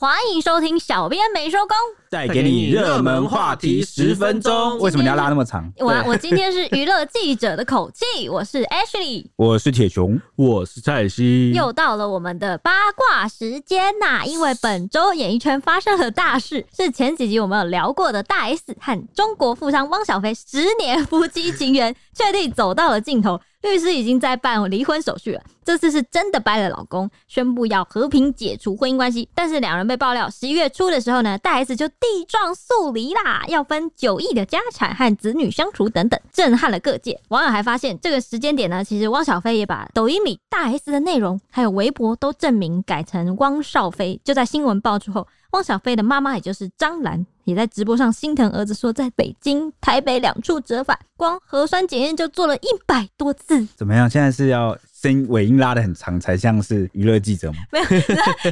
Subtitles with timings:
[0.00, 1.76] 欢迎收听，小编没收工，
[2.10, 4.78] 带给你热门话题十分钟。
[4.78, 5.70] 为什么你要拉那么长？
[5.78, 11.52] 我我今天是娱乐记者的口气，我是 Ashley，我是铁雄，我是蔡西。
[11.52, 14.24] 又到了我们的八卦时间呐！
[14.24, 23.40] 因为本周演艺圈发生了大事，是前几集我们有聊过的大 S 和中国富商汪小菲十年夫妻情缘确定走到了尽头。
[23.60, 29.28] 律师已经在办离婚手续了，这次是真的掰了老公，宣布要和平解除婚姻关系。
[29.34, 37.20] 但是两人被爆料，十一月初的时候呢，大 S 就地状诉离啦，要分九亿的家产和子女相处等等，震撼了各界。
[37.28, 44.20] 网友还发现，这个时间点呢，其实汪小菲也把抖音里大 S 的内容还有微博都证明改成汪少菲。
[44.24, 47.26] 就在新闻爆出后，汪小菲的妈妈也就是张兰。
[47.44, 53.66] 也在直播上心疼儿子，说在北京、台北两处折返，光核酸检验就做了一百多次。
[53.74, 54.08] 怎么样？
[54.08, 54.76] 现在是要？
[55.00, 57.58] 声音尾音拉的很长，才像是娱乐记者吗？
[57.70, 57.84] 没有，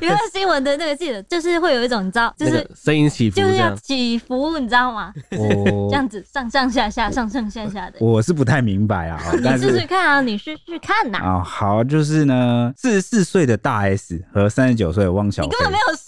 [0.00, 5.12] 娱乐新闻的那个记者就是会有一种，你知道，就是声音起伏，就是要起伏，你知道吗？
[5.32, 7.96] 哦， 这样子上上下下，上上下下的。
[7.98, 11.18] 我是不太明白啊， 你试试看啊，你试试看呐。
[11.18, 16.02] 啊，好，就是呢，四十四岁的大 S 和三十九岁的汪小菲，你根本没有事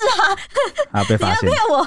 [0.92, 1.00] 啊！
[1.00, 1.78] 啊，被发现，骗我。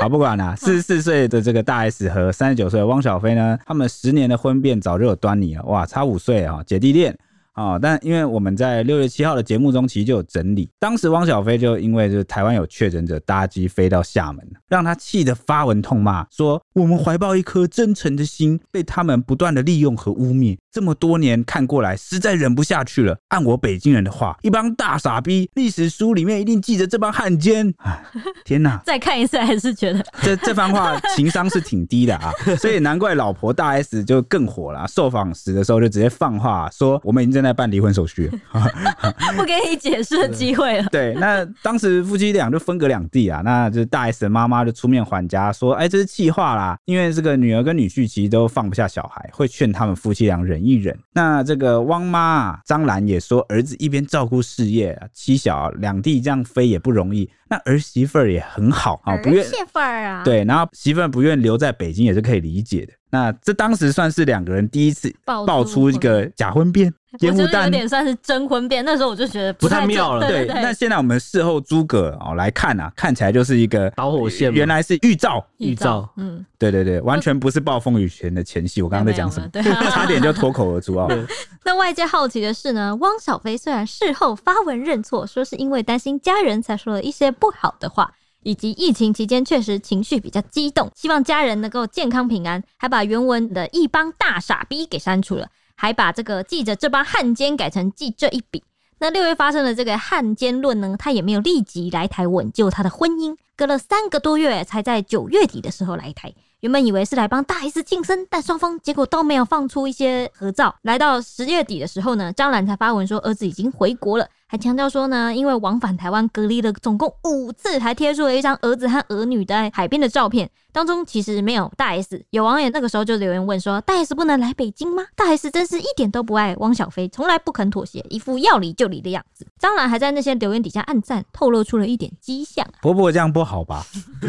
[0.00, 7.18] 好，不管了，四十四岁的这个大 S 和三十九岁的汪小菲呢，他们十年的婚变早就有端倪了，哇，差五岁啊，姐弟恋。
[7.60, 23.14] 哦，但因为我们在六月七号的节目中其实就有整理，当时汪小菲就因为就是台湾有确诊者搭机飞到厦门，让他气得发文痛骂，说我们怀抱一颗真诚的心，被他们不断的利用和污蔑，这么多年看过来，实在忍不下去了。
[23.28, 27.70] 按我北京人的话，一帮大傻逼，历史书里面一定记着这帮汉奸。
[27.84, 28.02] 哎，
[28.46, 28.80] 天哪！
[28.86, 38.30] 再看一次还是觉得这这番话情商是挺低的啊，所以难怪老婆大 S 就更火了，受访时的时候就直接放话说，我们已经正在办离婚手续，
[39.36, 40.88] 不给你解释的机会了。
[40.92, 50.96] 对，那当时夫妻俩就分隔两地啊，那就是大 S 的妈妈就出面还家说，哎，这是气话啦，因为这个女儿跟女婿其实都放不下小孩，会劝他们夫妻俩忍一忍。
[51.12, 57.28] 那这个汪妈张兰也说，儿子一边照顾事业，妻小两地这样飞也不容易。
[57.48, 62.92] 那儿媳妇儿也很好啊，不愿媳妇儿啊，对，然后媳妇儿不愿留在北京也是可以理解的。
[63.10, 68.84] 那这当时算是两个人第一次爆出一个假婚变，烟雾弹有点算是真婚变。
[68.84, 70.28] 那时候我就觉得不太，不太妙了。
[70.28, 76.08] 对，那现在我们事后诸葛哦来看啊，看起来就是一个导火线，原来是预兆，预兆。
[76.16, 78.80] 嗯，对对对，完全不是暴风雨前的前戏。
[78.80, 79.48] 我刚刚在讲什么？
[79.48, 81.08] 对，差点就脱口而出啊。
[81.64, 88.12] 那外界好奇的是呢，汪小菲虽然事后发文认错，说是因为担心家人才说了一些不好的话。
[88.42, 98.62] 以及疫情期间确实情绪比较激动，希望家人能够健康平安，还把原文的一帮大傻逼给删除了，还把这个记着这帮汉奸改成记这一笔。
[98.98, 106.32] 那六月发生的这个汉奸论呢，他也没有立即来台稳救他的婚姻，隔了三个多月才在九月底的时候来台。
[106.60, 110.74] 原本以为是来帮大 S 庆生，但双方结果都没有放出一些合照。
[110.82, 114.28] 来到十月底的时候呢，张兰才发文说儿子已经回国了。
[114.50, 122.20] 还强调说呢，因为往返台湾隔离了总共五次，还贴出了一张儿子和儿女在海边的照片，当中其实没有大 S。
[122.30, 129.46] 有网友那个时候就留言问说：“大 S 不能来北京吗？”大 S 真是一点都不爱汪小菲，从来不肯妥协，一副要离就离的样子。
[129.60, 132.66] 张兰还在那些留言底下暗赞，透露出了一点迹象。
[132.82, 133.86] 婆婆这样不好吧？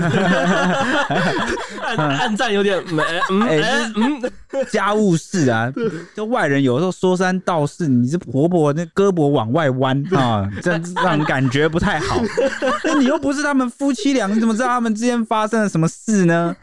[1.82, 3.02] 暗暗赞有点没
[3.32, 4.32] 嗯嗯嗯，
[4.72, 5.74] 家务事啊，
[6.16, 10.00] 就外人有时候说三道四，你这婆婆那胳膊往外弯。
[10.16, 12.22] 啊，这 让人感觉不太好。
[12.84, 16.56] 那你又不是他们夫妻俩，你怎么知道他们之间发生了什么事呢？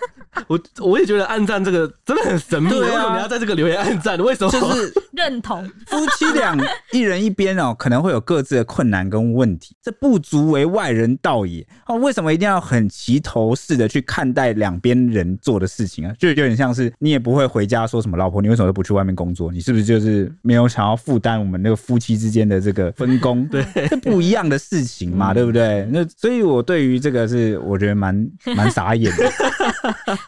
[0.47, 2.71] 我我也觉得暗赞这个真的很神秘。
[2.71, 4.19] 对啊，为什么你要在这个留言暗赞？
[4.19, 4.51] 为什么？
[4.53, 6.57] 就是认同 夫妻俩
[6.93, 11.67] 一人一边哦， 可能会有各自的困难跟问题，这不足为外人道也。
[11.87, 16.15] 哦，为什么一定要很齐头式的去看待两边人做的事情啊？
[16.19, 19.51] 就有点像是你也不会回家说什么，老婆，你为什么都不去外面工作？
[19.53, 23.47] 你是不是就是没有想要负担我们那个夫妻之间的这个分工？
[23.49, 25.87] 对，这不一样的事情嘛，对不对？
[25.91, 29.31] 那所以，我对于这个是我觉得蛮蛮傻眼的。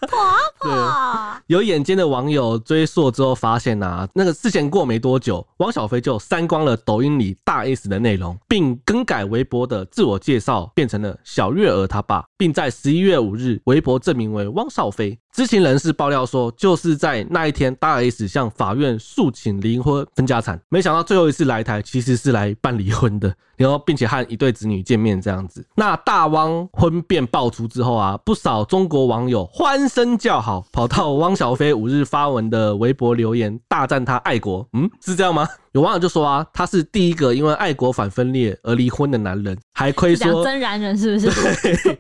[0.06, 0.18] 婆
[0.58, 15.18] 婆，有眼尖的网友追溯之后发现啊，那个事件过没多久，汪小菲就删光了抖音里大 S 的内容，并更改微博的自我介绍，变成了小月儿他爸，并在十一月五日微博证明为汪少菲。
[15.32, 25.64] 知情人士爆料说，就是在那一天，大 S 向法院诉请离婚分家产，没想到最后一次来台其实是来办离婚的，然后并且和一对子女见面这样子。
[25.76, 34.68] 那大汪婚变爆出之后啊，不少中国网友欢声叫好，跑到汪小菲五日发文的微博留言，大赞他爱国。
[34.72, 35.46] 嗯，是这样吗？
[35.72, 41.98] 有网友就说啊，他是第一个因为爱国反分裂而离婚的男人，还亏说真男人是不是？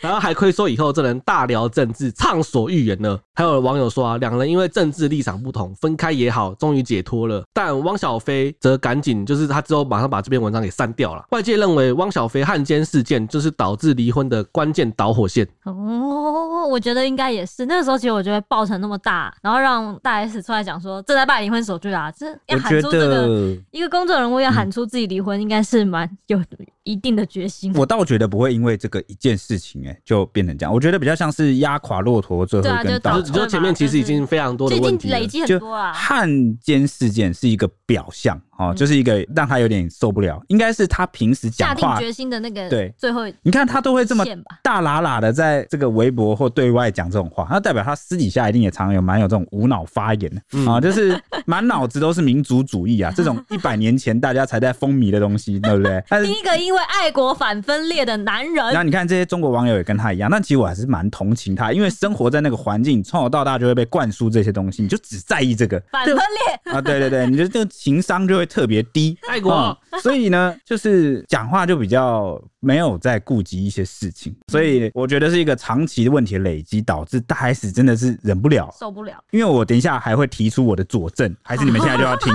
[0.00, 3.18] 然后还亏说以后这人大聊政治，畅所欲言了。
[3.34, 7.44] 还有网友说啊，两人因为政治立场不同，分开也好，终于解脱了。
[7.52, 11.24] 但汪小菲则赶紧就是他之后马上把这篇文章给删掉了。
[11.30, 15.46] 外界认为汪小菲汉奸事件就是导致离婚的关键导火线。
[15.64, 17.64] 哦，我觉得应该也是。
[17.66, 23.11] 那个时候其实我觉得爆成那么大，然后让大 S 出来讲说正在办离婚手续啊，这要喊出这个
[23.70, 26.38] 一个工作人物要喊出自己离婚，应该是蛮有
[26.84, 27.72] 一定的决心。
[27.74, 30.72] 我倒觉得不会因为这个一件事情，哎，就变成这样。
[30.72, 33.32] 我觉得比较像是压垮骆驼最后一根稻草。
[33.32, 35.92] 就前面其实已经非常多的问题，累积很多啊。
[35.92, 38.40] 汉奸事件是一个表象。
[38.58, 44.24] 哦，就是一个让他有点受不了，应该是他平时讲话下定决心的那个对最后，你看他都会这么
[44.62, 56.04] 大喇喇的在这个微博或对外讲这种话，那代表他私底下一定也常有蛮有这种无脑发言的啊，就是满脑子都是民族主义啊，这种 一百年前大家才在风靡的东西，对不对？
[56.22, 69.16] 第一个因为爱国反分裂的男人，然后你看这些中国网友也跟他一样，但其实我还是蛮同情他，因为生活在那个环境，从小到大就会被灌输这些东西，你就只在意这个反分裂啊，对对对，你觉得这个情商就会特别低。
[69.28, 79.14] 爱国，所以呢，就是讲话就比较没有在顾及一些事情，所以我觉得是一个长期的问题累积，导致大 S 真的是忍不了，受不了。
[79.30, 82.32] 因为我等一下还会提出我的佐证，还是你们现在就要听？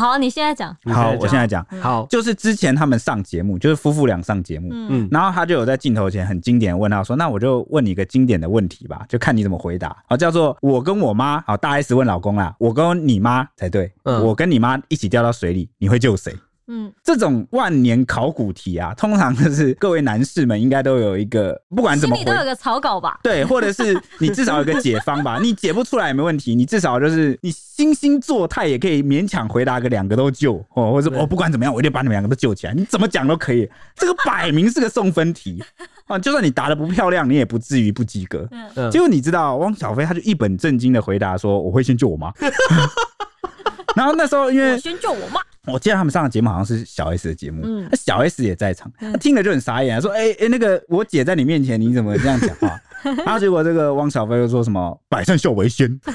[0.00, 0.74] 好，你现在讲。
[0.86, 1.62] 好，我现在讲。
[1.78, 16.34] 好，就是之前他们上节目，就是夫妇俩上节目，嗯，然后他就有在镜头前很经典的问他说：“那我就问你一个经典的问题吧，就看你怎么回答。”好，叫做我跟我妈，好，大 S 问老公啦，我跟你妈才对，我跟你妈一起掉到水里，你会救谁？
[16.72, 23.18] 嗯，这种万年考古题啊，通常就是各位男士们应该都有一个，不管怎么，心里都有个草稿吧？
[23.24, 25.40] 对，或者是你至少有个解方吧？
[25.42, 32.72] 你解不出来也没问题，你至少就是你惺惺作态也可以勉强回答个两个都救哦，或者我不管怎么样，我一定把你们两个都救起来。
[32.72, 35.60] 你怎么讲都可以，这个摆明是个送分题
[36.06, 36.16] 啊！
[36.16, 38.48] 就算你答的不漂亮，你也不至于不及格。
[38.76, 42.32] 嗯，结果你知道汪小菲他就一本正经的回答说：“我会先救我妈。”
[43.96, 45.40] 然后那时候因为先救我妈。
[45.72, 52.80] 我记得他们上的节目好像是小 S 的节目，嗯，小 S 也在场，他听了就很傻眼，说：“哎、欸、哎、欸，那个我姐在你面前，你怎么这样讲话？”
[53.24, 55.88] 然后结果这个汪小菲又说什么“百善孝为先”。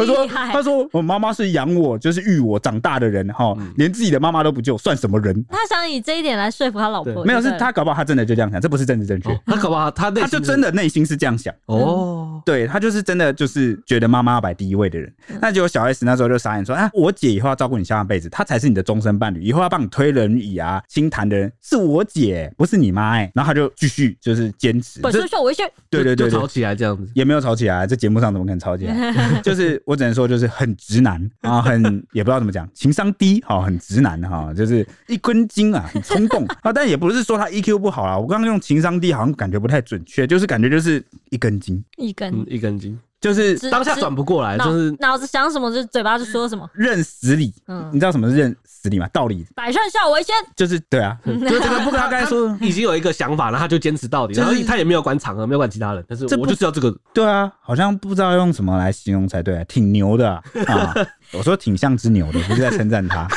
[0.00, 9.28] 他说：“他说我妈妈是养我，就是育我长大的人，哈，连自己的妈妈都不救，算什么人？”他想以这一点来说服他老婆，没有，是他搞不好他真的就这样想，这不是政治正确。
[9.44, 15.12] 他搞不好他他就真的内心是这样想哦，对他就是真的就是觉得妈妈要摆第一位的人。
[15.40, 29.40] 那结果小 S 那时候就傻眼说：“啊，我姐以后要照顾你下半辈子，她才是你的终身伴侣，以后要帮你推轮椅啊、清痰的人是我姐，不是你妈。”哎，然后他就继续就是坚持，本身受委屈，对对对，吵起来这样子，也没有吵起来，这节目上怎么可能吵起来？
[29.42, 30.50] 就是我只能说就是。
[30.60, 31.82] 很直男 啊，很
[32.12, 42.98] 也不知道怎么讲，情商低哈，很直男哈，就是一根筋啊，很冲动 啊，但也不是说他 EQ 不好啦，我刚刚用情商低好像感觉不太准确，就是感觉就是一根筋，一根、嗯、一根筋。
[43.20, 47.52] 就是当下转不过来，就是脑子想什么就嘴巴就说什么，认死理。
[47.68, 49.06] 嗯，你知道什么是认死理吗？
[49.12, 49.46] 道理。
[49.54, 56.90] 百善孝为先，就是对啊， 就是这个不跟他刚才说，已经有一个想法，然后他就坚持到底，然后他也没有管场合，没有管其他人，但是我就是要这个。
[57.12, 60.30] 对啊，好像不知道用什么来形容才对，挺牛的
[60.66, 60.94] 啊！
[61.32, 63.28] 我说挺像只牛的，不是在称赞他。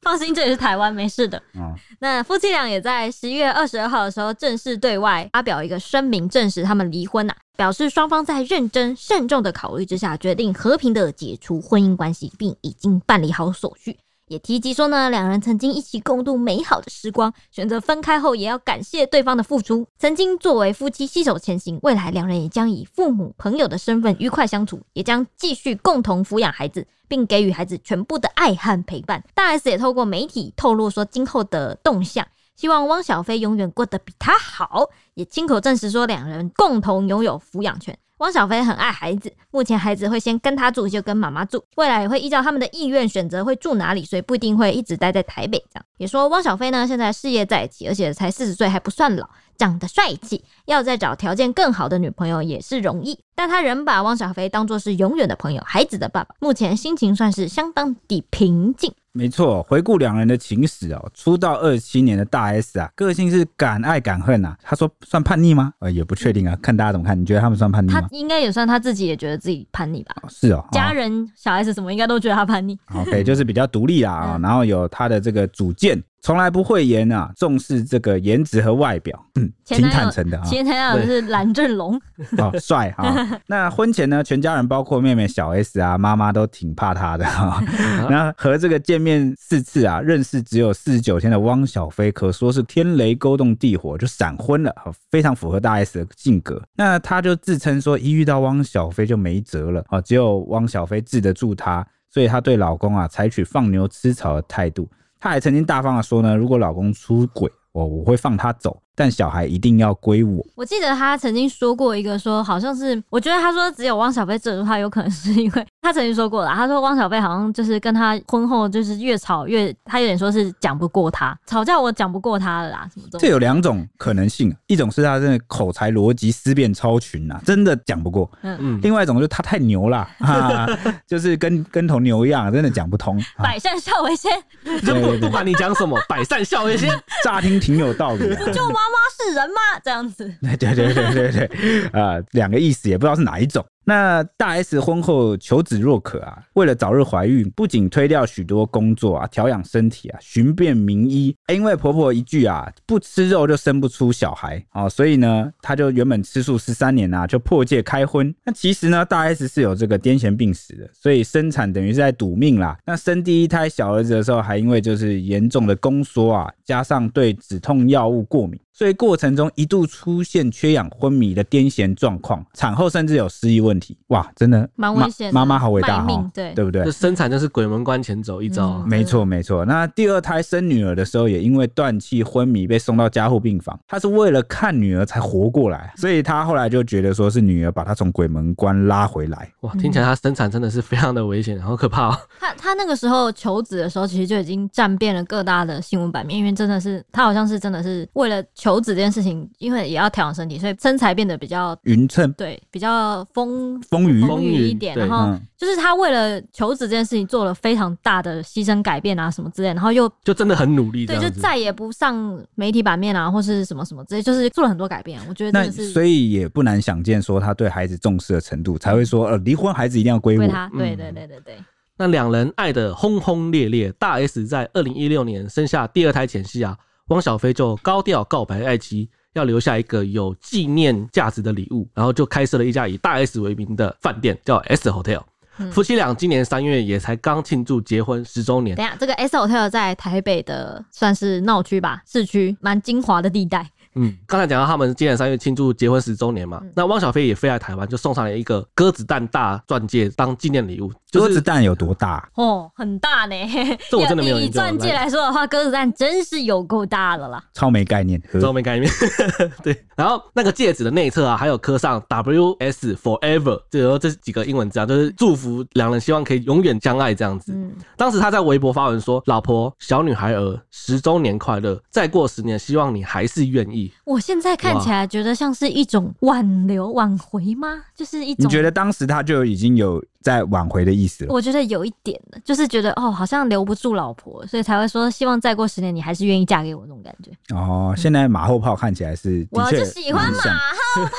[0.00, 1.42] 放心，这也是台湾，没事的。
[1.54, 13.96] 嗯，那夫妻俩也在十一月二十二号的时候正式对外发表一个声明，证实他们离婚呐、啊，表示双方在认真慎重的考虑之下，决定和平的解除婚姻关系，并已经办理好手续。
[14.26, 19.86] 也提及说呢，两人曾经一起共度美好的时光，选择分开后也要感谢对方的付出。
[19.98, 29.22] 曾经作为夫妻携手前行，未来两人也将以父母、朋友的身份愉快相处，也将继续共同抚养孩子，并给予孩子全部的爱和陪伴。
[29.34, 37.96] 大 S 也透过媒体透露说，今后的动向，希望汪小菲永远过得比他好，也亲口证实说两人共同拥有抚养权。
[38.18, 45.58] 汪小菲很爱孩子，目前孩子会先跟他住，就跟妈妈住，未来也会依照他们的意愿选择会住哪里，所以不一定会一直待在台北。
[45.68, 53.18] 这样也说汪小菲呢，现在事业在起，而且才四十岁还不算老，长得帅气，要再找条件更好的女朋友也是容易。
[53.36, 58.92] 但他仍把汪小菲当作是永远的朋友，孩子的爸爸，目前心情算是相当的平静。
[59.10, 64.56] 没错，回顾两人的情史哦，出道二十七年的大 S 啊，个性是敢爱敢恨呐。
[64.62, 65.72] 他说算叛逆吗？
[65.80, 67.20] 呃，也不确定啊，看大家怎么看。
[67.20, 68.00] 你觉得他们算叛逆吗？
[68.00, 70.14] 他应该也算，他自己也觉得自己叛逆吧。
[70.22, 72.78] 哦是哦，家人小 S 什么应该都觉得他叛逆。
[72.94, 76.00] OK，就是比较独立啦 啊，然后有他的这个主见。
[76.24, 80.44] 从来不讳言啊，重视这个颜值和外表，嗯，挺坦诚的啊。
[80.46, 82.00] 前男友是蓝正龙，
[82.38, 83.14] 哦，帅哈。
[83.46, 87.62] 那婚前呢，全家人包括妹妹小 S 啊，妈妈都挺怕他的哈。
[88.08, 94.74] 那和这个见面四次啊，认识只有四十九天的汪小菲，可说是天雷勾动地火就闪婚了，
[95.10, 96.62] 非常符合大 S 的性格。
[96.74, 101.86] 那他就自称说，一遇到汪小菲就没辙了啊，只有汪小菲治得住他。
[102.10, 104.88] 所以她对老公啊采取放牛吃草的态度，
[105.24, 108.78] 她还曾经大方的说呢，如果老公出轨，我我会放他走。
[108.94, 110.46] 但小孩一定要归我。
[110.54, 116.50] 我记得她曾经说过一个说，好像是，我觉得她说只有汪小菲这句话，有可能是因为他曾经说过了。
[116.50, 123.18] 他说汪小菲好像就是跟他婚后就是越吵越，他有点说是讲不过他，吵架我讲不过他了啦，什么这。
[123.18, 128.30] 这有两种可能性，一种是他真的口才逻辑思辨超群啊，真的讲不过。
[128.40, 128.80] 嗯嗯。
[128.82, 130.66] 另外一种就是他太牛了， 啊，
[131.06, 133.22] 就是跟跟头牛一样，真的讲不通。
[133.36, 134.32] 百善孝为先，
[134.64, 136.90] 不不管你讲什么，百善孝为先，
[137.22, 138.36] 乍听挺有道理的。
[138.54, 139.80] 就妈妈是人吗？
[139.84, 140.34] 这样子。
[140.40, 143.62] 对对对对对对，啊，两个意思也不知道是哪一种。
[143.84, 151.36] 那大 S 婚后求子若渴啊，为了早日怀孕，不仅推掉许多工作啊，调养身体啊，寻遍名医。
[151.52, 158.34] 因为婆婆一句啊，不吃肉就生不出小孩啊，所以呢，她就原本吃素十三年啊，就破戒开荤。
[158.44, 162.76] 那其实呢，大 S 是有这个癫痫病史的，所以生产等于是在赌命啦。
[162.86, 168.58] 那生第一胎小儿子的时候，还因为就是严重的宫缩啊，加上对止痛药物过敏。
[168.76, 173.96] 所以过程中一度出现缺氧昏迷的癫痫状况，产后甚至有失忆问题。
[174.08, 175.32] 哇，真的蛮危险。
[175.32, 176.84] 妈妈好伟大哈，对对不对？
[176.84, 178.82] 这生产就是鬼门关前走一遭。
[178.82, 179.64] 嗯、没错没错。
[179.64, 183.78] 那第二胎生女儿的时候，也因为断气昏迷被送到加护病房。
[183.86, 189.48] 她是为了看女儿才活过来，所以她后来就觉得说是女儿把她从鬼门关拉回来。
[189.60, 192.18] 哇，听起来她生产真的是非常的危险，好可怕哦。
[192.40, 199.34] 她她那个时候求子的时候，其实就已经占遍了各大的新闻版面，因为真的是他好像是真的是为了求子这件事情。
[199.58, 204.96] 因为也要调养身体，所以身材变得比较匀称，对，比较丰丰腴丰腴一点。
[204.96, 215.20] 然后就是他为了求子这件事情做了非常大的牺牲改变啊，什么之类，然后又就真的很努力，对，就再也不上媒体版面啊，或是什么什么之类，就是做了很多改变。
[215.28, 220.46] 我觉得那所以也不难想见，说他对孩子重视的程度，才会说呃，离婚孩子一定要归我。
[220.46, 221.56] 他对对对对对。
[221.96, 226.76] 那两人爱得轰轰烈烈，大 S 在二零一六年生下第二胎前夕啊，
[227.08, 229.08] 汪小菲就高调告白爱妻。
[229.34, 235.20] 要留下一个有纪念价值的礼物，然后就开设了一家以大 S 为名的饭店，叫 S Hotel。
[235.58, 238.76] 嗯、夫妻俩今年三月也才刚庆祝结婚十周年。
[238.76, 243.68] 等下，这个 S Hotel 在台北的算是闹区吧，市区蛮精华的地带。
[243.96, 250.92] 嗯，刚才讲到他们今年三月庆祝结婚十周年嘛，嗯、那汪小菲也飞来台湾，就送上了一个鸽子蛋大钻戒当纪念礼物。
[251.20, 252.28] 鸽子蛋有多大？
[252.34, 253.34] 哦，很大呢。
[253.90, 254.38] 这我真的没有。
[254.38, 257.42] 以钻戒来说的话，鸽子蛋真是有够大的啦。
[257.54, 258.90] 超没概念，超没概念。
[259.62, 267.52] 对，然后那个戒指的内侧啊，还有刻上 W S Forever，就这几个英文字啊，就是祝福两人希望可以永远相爱这样子。
[267.54, 277.68] 嗯，当时他在微博发文说：“老婆，小女孩儿十周年快乐，再过十年，希望你还是愿意。”我现在看起来觉得像是一种挽留、挽回吗？
[277.96, 278.46] 就是一种。
[278.46, 281.32] 你觉得当时他就已经有在挽回的意思了？
[281.34, 287.30] 我觉得有一点的，就是觉得哦，好像留不住老婆，所以才会说希望再过十年你还是愿意嫁给我那种感觉。
[287.54, 291.10] 哦，现在马后炮看起来是，我就喜欢马后炮。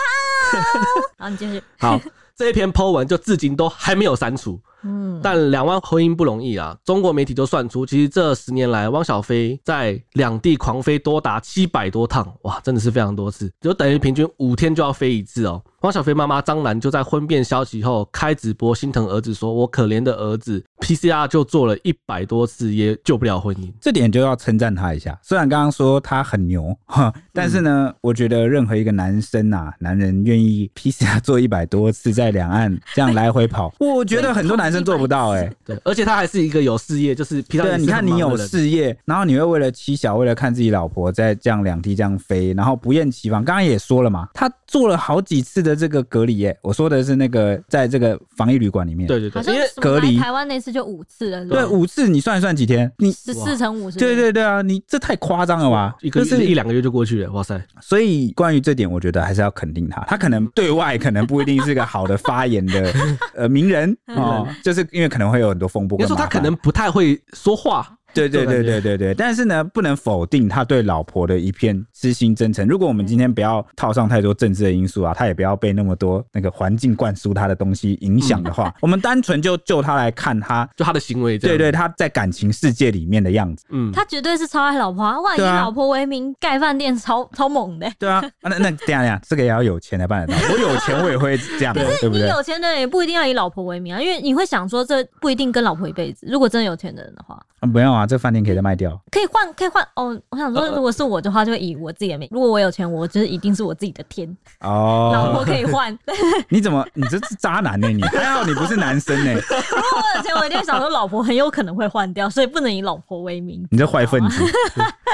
[1.19, 1.61] 好，你继续。
[1.77, 2.01] 好，
[2.35, 4.59] 这一篇 po 文就至今都还没有删除。
[4.85, 6.77] 嗯，但两万婚姻不容易啊！
[6.85, 15.61] 中国媒体都算出，其实这十年来，汪小菲在两地狂飞多达七百多趟，哇，真的是非常多次，就等于平均五天就要飞一次哦。
[15.81, 25.15] 汪小菲妈妈张兰就在婚变消息后开直播，心疼儿子，说：“我可怜的儿子，PCR 就做了一百多次，也救不了婚姻。”这点就要称赞他一下。
[25.21, 35.55] 虽然刚刚说他很牛，哈， 但是呢，嗯、我觉得任何一个男生啊，男人愿意 PCR 做一百多次，在两岸这样来回跑， 我觉得很多男生做不到哎、欸。
[35.63, 43.43] 对，而且他还是一个有事业，就是对，你看你有事业，然后你会为了妻小，为了看自己老婆在这样两地这样飞，然后不厌其烦。
[43.45, 45.75] 刚刚也说了嘛，他做了好几次的。
[45.75, 52.89] 这个隔离耶，我说的是那个在这个防疫旅馆里面，对对对，因为隔离台湾那次就五次了，对，五次你算一算几天？
[52.99, 55.93] 你十四乘五，对对对啊，你这太夸张了吧？
[56.01, 57.61] 一个月一两个月就过去了，哇塞！
[57.81, 62.93] 所以关于这点，我觉得还是要肯定他，他可能对外可能不一定是个好的发言的
[63.35, 65.95] 呃名人哦，就是因为可能会有很多风波。
[65.95, 67.95] 比如说他可能不太会说话。
[68.15, 72.67] 对对对对对对，但是呢，不能否定他对老婆的一片痴心真诚。
[72.67, 87.91] 如果我们今天不要套上太多政治的因素啊，他也不要被那么多那个环境灌输他的东西影响的话，我们单纯就就他来看他，就他的行为，对对，他在感情世界里面的样子，嗯，他绝对是超爱老婆，啊万以老婆为名盖饭店，超 超猛的。
[87.99, 90.39] 对啊，那那这样这样，这个也要有钱才办得到。
[90.53, 92.23] 我有钱我也会这样，对不对？
[92.23, 96.27] 你有钱的人也不一定要以老婆为名啊，因为你会想说，这不一定跟老婆一辈子。
[96.29, 98.91] 如果真的有钱的人的话，啊，不用啊，这饭店可以再卖掉。
[99.11, 100.19] 可以换，可以换哦。
[100.29, 102.27] 我想说，如果是我的话，就会以我自己的名。
[102.31, 104.27] 如果我有钱，我就是一定是我自己的天
[104.61, 105.11] 哦。
[105.15, 105.97] 老婆可以换。
[106.49, 106.85] 你怎么？
[106.93, 107.87] 你这是渣男呢？
[107.87, 109.33] 你还好你不是男生呢。
[109.33, 113.65] 如果我有钱，我一定想说，老婆很有可能会换掉，所以不能以老婆为名。
[113.71, 114.43] 你这坏分子。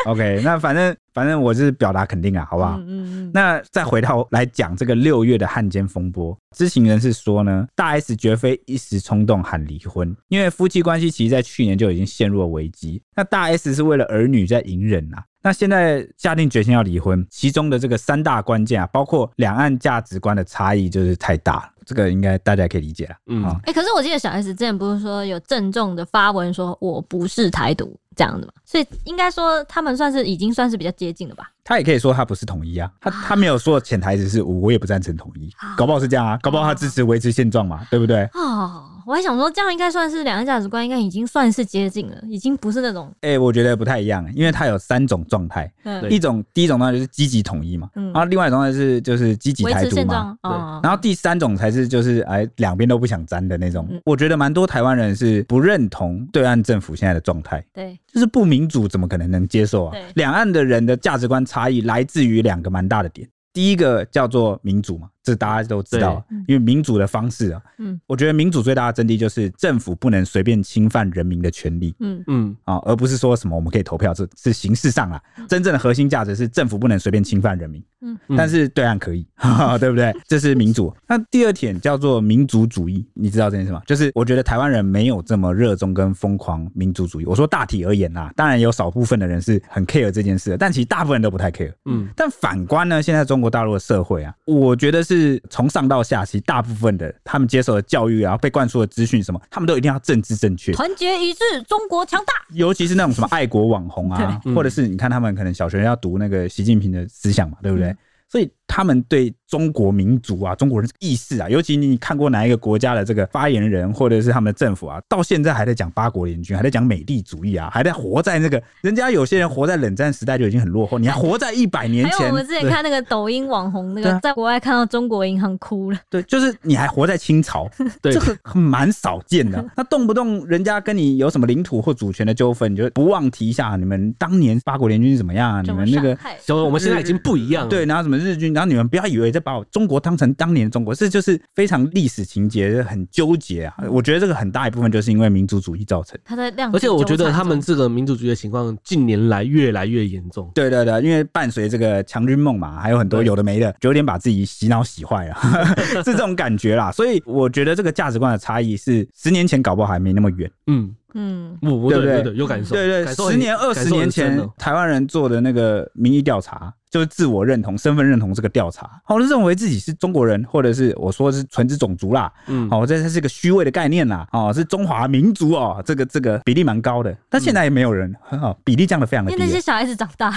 [0.05, 2.77] OK，那反正反正我是表达肯定啊，好不好？
[2.79, 3.31] 嗯嗯。
[3.33, 13.01] 那再回到来讲这个六月的汉奸风波，知情人士说呢，大 S 绝非一时冲动喊离婚，因为夫妻关系其实在去年就已经陷入了危机。
[13.15, 23.15] 那大 S 是为了儿女在隐忍啊，那现在下定决心要离婚，其中的这个三大关键啊，包括两岸价值观的差异就是太大了，这个应该大家可以理解了。
[23.27, 31.49] 嗯，哎、欸，可是我记得小 S 之前不是说有郑重的发文说我不是台独这样的嘛，所以应该说他们算是已经算是比较接近了吧？
[31.63, 38.23] 他也可以说他不是统一啊，他他没有说潜台词是我，我也不赞成统一，搞不好是这样啊，搞不好他支持维持现状嘛，对不对？
[38.33, 50.51] 哦，我还想说这样应该算是两岸价值观应该已经算是接近了，已经不是那种哎、欸，我觉得不太一样，因为它有三种状态，嗯一种第一种呢就是积极统一嘛，嗯然后另外一种呢是就是积极台独嘛，对，
[50.81, 53.85] 然后第三种才是就是哎两边都不想沾的那种。
[54.05, 59.97] 我觉得蛮多台湾人是不认同对岸政府现在的状态，对，就是不民主怎么可能能接受啊？
[60.15, 61.41] 两岸的人的价值观。
[61.51, 65.09] 差异来自于两个蛮大的点，第一个叫做民主嘛。
[65.23, 79.25] 这大家都知道，因为民主的方式啊，嗯，我觉得民主最大的真谛就是政府不能随便侵犯人民的权利，嗯嗯啊，而不是说什么我们可以投票，这是形式上啊，真正的核心价值是政府不能随便侵犯人民，嗯，但是对岸可以，
[79.79, 80.13] 对不对？
[80.27, 80.93] 这是民主。
[81.07, 83.81] 那第二点叫做民族主义，你知道这件事吗？
[83.85, 87.25] 就是我觉得台湾人没有这么热衷跟疯狂民族主义。
[87.25, 92.07] 我说大体而言啊，当然有少部分的人是很 care 这件事，但其实大部分人都不太 care，嗯。
[92.15, 95.21] 但反观呢，现在中国大陆的社会啊，我觉得是。
[95.21, 102.31] 是从上到下，其实大部分的他们接受的教育啊，被灌输的资讯什么，他们都一定要政治正确，团结一致，中国强大。
[102.53, 107.93] 尤其是那种什么爱国网红啊，或者是你看他们可能小学要读那个习近平的思想嘛，对不对？
[108.29, 109.33] 所以他们对。
[109.51, 122.17] 中国民族啊，中国人意识啊，尤其你看过哪一个国家的这个发言人，或者是他们的政府啊，到现在还在讲八国联军，还在讲美帝主义啊，还在活在那个人家有些人活在冷战时代就已经很落后，你还活在一百年前。
[122.17, 125.99] 还有我们之前看那个抖音网红，那个在国外看到中国银行哭了。
[126.09, 127.69] 对，就是你还活在清朝，
[128.01, 129.61] 对，这个蛮少见的。
[129.75, 135.61] 那动不动人家跟你有什么领土或主权的纠纷，你就不忘提一下你们当年八国联军是怎么样啊？
[135.61, 137.69] 你们那个，就我们现在已经不一样了。
[137.69, 140.31] 对，然后什么日军，然后你们不要以为在把我中国当成。
[140.41, 143.75] 当年的中国，这就是非常历史情节，很纠结啊！
[143.89, 146.17] 我觉得这个很大一部分就是因为民族主义造成。
[146.23, 150.49] 他在量，而且我觉得他们这个民族主义的情况近年来越来越严重。
[150.55, 155.35] 对对对，因为伴随这个强军梦嘛，还有很多有的没的，就有点把自己洗脑洗坏了，
[156.03, 156.91] 是这种感觉啦。
[156.91, 160.49] 所以我觉得这个价值观的差异是十年前搞不好还没那么远。
[160.67, 162.75] 嗯嗯，不对对对，有感受。
[162.75, 166.73] 对对，十年二十年前台湾人做的那个民意调查。
[166.91, 179.37] 就是自我认同、身份认同这个调查，好，认为自己是中国人，或者是我说是纯子种族啦，嗯，好，这这是个虚伪的概念啦，哦，是中华民族哦，这个这个比例蛮高的，但现在也没有人很好，比例降的非常的低。
[179.37, 180.31] 因为那些小孩子长大，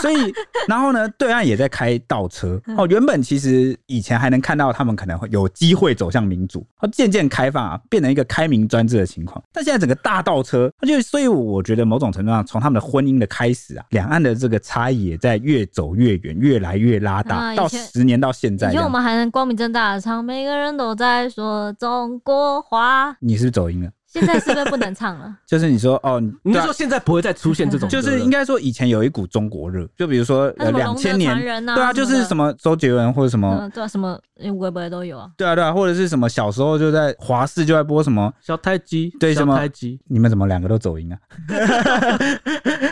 [0.00, 0.32] 所以
[0.68, 23.16] 然后呢，对岸也在开倒车，哦，原本其实以前还能看到他们可能会有机会走向民主，哦，渐渐开放啊，变成一个开明专制的情况，但现在整个大倒车，就所以我觉得某种程度上，从他们的婚姻的开始啊，两岸的这个差异也在越走越远，越来越拉大，啊、到十年到现在，以前我们还能光明正大的唱，每个人都在说中国话。
[23.20, 23.90] 你是不是走音了？
[24.12, 25.34] 现在是不是不能唱了？
[25.46, 34.20] 就是你说哦，你说现在不会再出现这种，就是应该说以前有一股中国热，就比如说两千年，对啊，就是什么周杰伦或者什么，对啊，什么
[34.58, 41.18] 微博都有啊，对啊对啊，或者是什么小时候就在华视就在播什么小太极，对什么小太极，你们怎么两个都走音啊？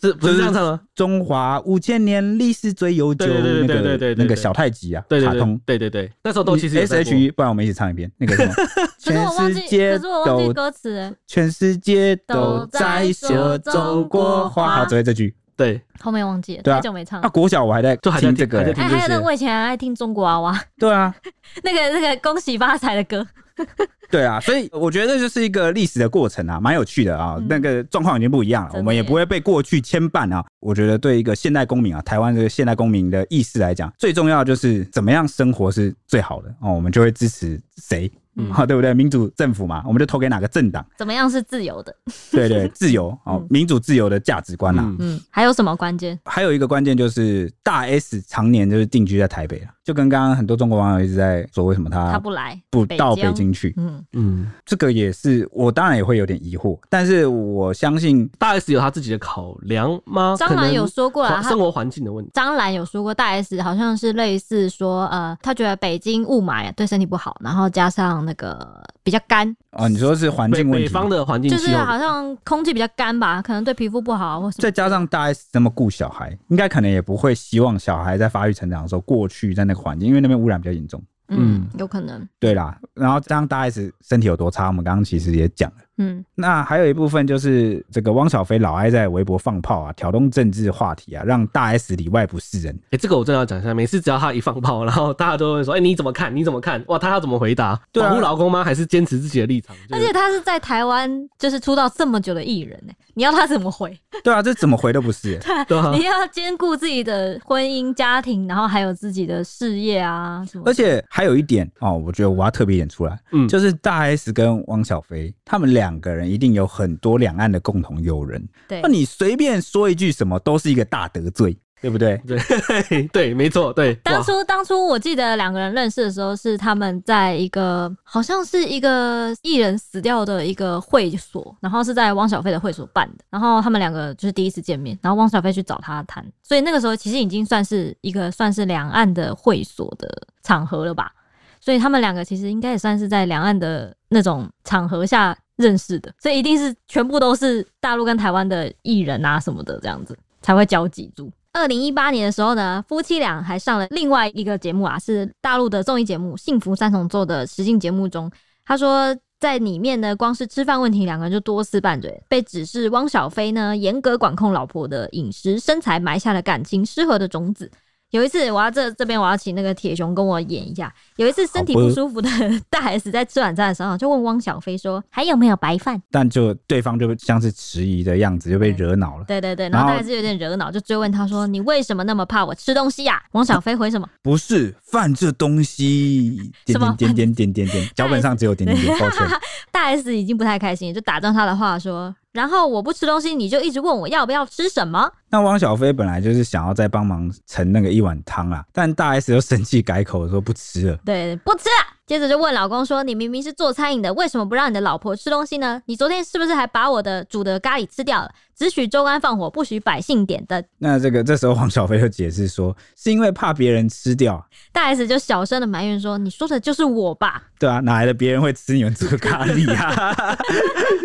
[0.00, 0.80] 是不是这样唱的？
[0.94, 8.54] 中华五千年历史最悠久，那个那个小太极啊，卡通，对对对，那时候都其实 S H E，不然我们一起唱一遍那个什么，
[8.98, 9.96] 全世界。
[9.96, 14.76] 可是我忘记歌词，全世界都在说中国话。
[14.76, 15.34] 好，只会这句。
[15.62, 17.20] 对，后面忘记了，太久没唱。
[17.20, 20.60] 啊，国小我还在就还听这个，哎，还有那我以前还爱听中国娃娃。
[20.76, 21.14] 对啊，
[21.62, 23.24] 那个那个恭喜发财的歌。
[24.10, 27.36] 对啊，所以我觉得这就是一个历史的过程啊，蛮有趣的啊。
[27.38, 30.44] 嗯、那个状况已经不一样了，我们也不会被过去牵绊啊。
[30.60, 38.10] 我觉得对一个现代公民啊，台湾这个现代公民的意识来讲，最重要的就是怎么样生活是最好的哦，我们就会支持谁。
[38.36, 38.94] 嗯，好，对不对？
[38.94, 40.84] 民主政府嘛，我们就投给哪个政党？
[40.96, 41.94] 怎么样是自由的？
[42.32, 44.84] 对对，自由 哦，嗯、民主自由的价值观啦。
[44.98, 46.18] 嗯，还有什么关键？
[46.24, 53.74] 还有一个关键就是大 S 常年就是定居在台北了，就跟刚刚很多中国网友一直在说，为什么他他不来不到北京去？
[53.76, 60.36] 嗯嗯，这个也是我当然也会有点疑惑，但是我相信大 S 有他自己的考量吗？
[60.38, 62.30] 张兰有说过啊，生活环境的问题。
[62.34, 68.82] 张兰有说过，大 S 好像是类似说，呃，他觉得北京雾霾对身体不好，然后加上那个。
[69.04, 81.02] 比较干哦，你说是环境问题，北方的环境就是好像空气比较干吧，可能对皮肤不好，或是再加上大 S 这么顾小孩，应该可能也不会希望小孩在发育成长的时候过去在那个环境，因为那边污染比较严重。
[81.28, 82.28] 嗯，有可能。
[82.38, 85.76] 对啦，然后这样大 S 身体有多差，我们刚刚其实也讲了。
[86.02, 92.74] 嗯，那还有一部分就是这个汪小菲老爱在微博放炮啊，挑动政治话题啊，让大 S 里外不是人。
[92.86, 93.72] 哎、欸，这个我真的要讲一下。
[93.72, 96.34] 每次只要他一放炮，然后大家都会说：“哎、欸，你怎么看？
[96.34, 97.80] 你怎么看？”哇，他要怎么回答？
[97.92, 98.62] 保护老公吗？
[98.64, 99.74] 还是坚持自己的立场？
[99.90, 103.98] 而且他是在台湾就是出道这么久的艺人呢，你要他怎么回？
[104.22, 105.38] 对啊，这怎么回都不是。
[105.66, 110.64] 对，你要兼顾自己的婚姻家庭，然后还有自己的事业啊什么。
[110.66, 122.16] 而且还有一点哦，我觉得我要特别演出来，嗯，就是大 S 跟汪小菲他们两个人一定有很多两岸的共同友人，对，那你随便说一句什么都是一个大得罪，对不对？
[122.26, 122.38] 对，
[123.12, 123.94] 对，没错，对。
[123.96, 140.08] 当初当初我记得两个人认识的时候，是他们在一个好像是一个艺人死掉的一个会所，然后是在汪小菲的会所办的，然后他们两个就是第一次见面，然后汪小菲去找他谈，所以那个时候其实已经算是一个算是两岸的会所的
[140.42, 141.12] 场合了吧，
[141.60, 145.36] 所以他们两个其实应该也算是在两岸的那种场合下。
[145.56, 151.30] 认识的，所以一定是全部都是大陆跟台湾的艺人啊什么的，这样子才会交集住。
[151.52, 158.30] 二零一八年的时候呢，夫妻俩还上了另外一个节目啊，是大陆的综艺节目《幸福三重奏》的实境节目中，
[158.64, 167.70] 他说在里面呢，光是吃饭问题，两个人就多次拌嘴，被指是汪小菲呢严格管控老婆的饮食、身材，埋下了感情失和的种子。
[168.12, 170.92] 有一次，我要这这边我要请那个铁熊跟我演一下。
[171.16, 172.28] 有一次身体不舒服的
[172.68, 179.24] 大 S 在吃晚餐的时候，就问汪小菲说：“还有没有白饭？”但就对方就像是迟疑的样子，就被惹恼了。
[179.26, 184.06] 对对对，然后大 S 有点惹恼，就追问他说：“你为什么那么怕我吃东西呀？”汪小菲回什么？
[184.20, 189.26] 不是饭这东西，点点点点点点点， 脚本上只有点点点，抱歉。
[189.72, 192.14] 大 S 已经不太开心，就打断他的话说。
[192.32, 195.10] 然后我不吃东西，你就一直问我要不要吃什么。
[195.28, 200.98] 那汪小菲本来就是想要再帮忙盛那个一碗汤啊，但大 S 又生气改口说不吃了。
[201.04, 201.91] 对，不吃了。
[202.04, 205.80] 接着就问老公说：“你明明是做餐饮的，为什么不让你的老婆吃东西呢？
[205.86, 208.30] 你昨天是不是还把我的煮的咖喱吃掉了？
[208.56, 220.36] 只许州官放火，不许百姓点灯。”那这个这时候汪小菲就解释说：“是因为怕别人吃掉。”大 S 就小声的埋怨说：“你说的就是我吧？”对啊，哪来的别人会吃你们煮的咖喱啊？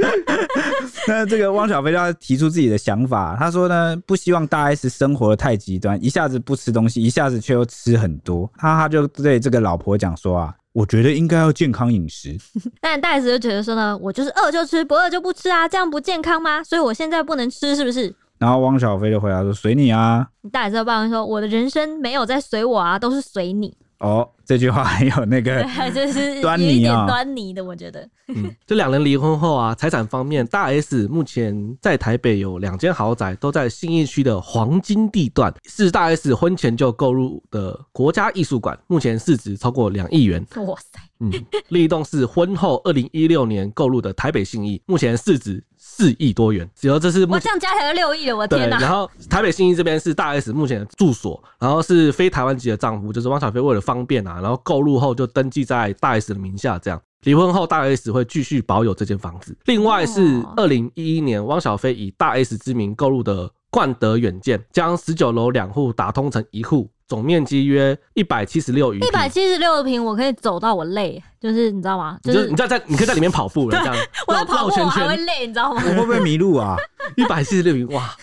[1.08, 8.52] 那这个汪小菲就要提出自己的想法，他说呢，不希望大 S 生活的太极端，一下子不吃东西，一下子却又吃很多。
[8.58, 10.54] 他他就对这个老婆讲说啊。
[10.78, 12.38] 我觉得应该要健康饮食，
[12.80, 16.64] 但大 S 就觉得说呢，我就是饿就吃，不饿就不吃啊，这样不健康吗？
[16.64, 18.14] 所以我现在不能吃，是不是？
[18.38, 28.08] 然后汪小菲就回答说：“随你啊。”大 S 就抱怨说：“我的人生没有在随我啊，都是随你。”哦，这句话很有那个 就是端倪啊，端倪的，我觉得。
[28.28, 40.46] 嗯， 这两人离婚后啊，财产方面，大 S 目前在台北有两间豪宅，都在信义区的黄金地段，是大 S 婚前就购入的国家艺术馆，目前市值超过两亿元。
[40.68, 41.00] 哇塞！
[41.20, 41.32] 嗯，
[41.70, 45.64] 另一栋是婚后二零一六年购入的台北信义，目前市值。
[45.98, 48.78] 四亿多元，只要这是我这样加起来六亿了，我天哪！
[48.78, 59.58] 然后台北信义这边是大 S 目前的住所，然后是非台湾籍的丈夫，就是汪小菲为了方便啊，然后购入后就登记在大 S 的名下，这样离婚后大 S 会继续保有这间房子。
[59.66, 66.88] 另外是二零一一年汪小菲以大 S 之名购入的冠德远见，将十九楼两户打通成一户。
[67.08, 72.18] 总面积约一百七十六余，一百七十六平，我可以走到我累，就是你知道吗？
[72.22, 73.96] 就是你知道在，你可以在里面跑步了，这样
[74.28, 75.82] 我要跑圈圈，我会累，你知道吗？
[75.86, 76.76] 我会不会迷路啊？
[77.16, 78.14] 一百七十六平，哇！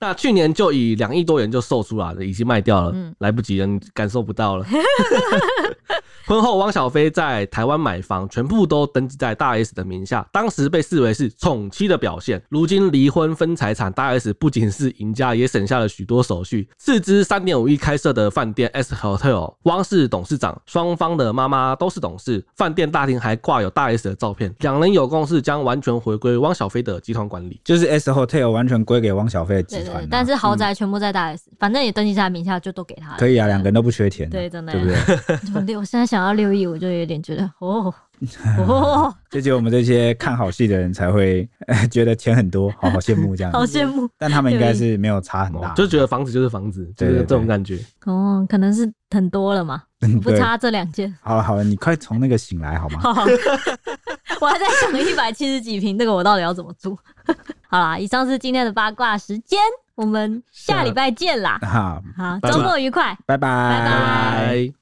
[0.00, 4.66] 那去年就以两亿多元就售出了，已经卖掉了，嗯、来不及了，你感受不到了。
[6.26, 12.40] 婚后，汪小菲在台湾买房，全部都登记在大 S 的名下，当时被视为是宠妻的表现。
[12.48, 16.68] 如今离婚分财产，大 S 不仅是赢家，也省下了许多手续。
[16.78, 24.54] 斥资三点五亿开设的饭店 S Hotel，汪是董事长，双方的妈妈都是董事，饭店大厅还挂有大 S 的照片。
[24.60, 30.06] 两人有共识，将完全回归汪小菲的集团管理，就是 S Hotel 完全归给汪小菲的集团。
[30.08, 33.16] 但是豪宅全部在大 S，、嗯、反正也登记在他名下，就都给他。
[33.16, 34.30] 可以啊，两个人都不缺钱。
[34.30, 35.72] 对，真的，对不对？
[35.82, 37.92] 我现在想要六亿，我就有点觉得哦
[38.56, 41.48] 哦， 就只有我们这些看好戏的人才会
[41.90, 43.52] 觉得钱很多， 好好羡慕这样。
[43.52, 47.80] 好羡慕，但他们应该是没有差很大， 就觉得房子就是房子，就是这种感觉。
[48.04, 49.82] 哦，可能是很多了嘛，
[50.22, 51.12] 不差这两件。
[51.20, 53.00] 好了好了，你快从那个醒来好吗？
[54.40, 56.96] 我还在想一百七十几平，这个我到底要怎么住？
[57.68, 59.58] 好啦，以上是今天的八卦时间，
[59.96, 61.58] 我们下礼拜见啦！
[61.60, 64.81] 好，好，周末愉快，拜拜，拜拜。